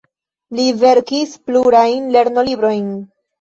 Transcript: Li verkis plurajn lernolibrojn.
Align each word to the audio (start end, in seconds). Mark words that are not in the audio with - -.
Li 0.59 0.63
verkis 0.83 1.35
plurajn 1.51 2.09
lernolibrojn. 2.17 2.91